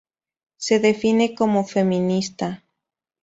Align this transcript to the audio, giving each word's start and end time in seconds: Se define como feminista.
Se 0.57 0.79
define 0.79 1.35
como 1.35 1.63
feminista. 1.63 2.63